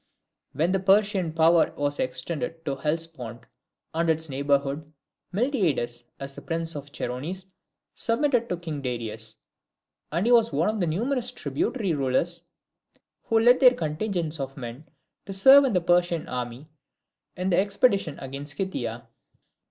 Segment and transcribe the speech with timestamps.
[0.53, 3.45] When the Persian power was extended to the Hellespont
[3.93, 4.91] and its neighbourhood,
[5.31, 7.45] Miltiades, as prince of the Chersonese,
[7.93, 9.37] submitted to King Darius;
[10.11, 12.41] and he was one of the numerous tributary rulers
[13.25, 14.87] who led their contingents of men
[15.27, 16.65] to serve in the Persian army
[17.37, 19.07] in the expedition against Scythia.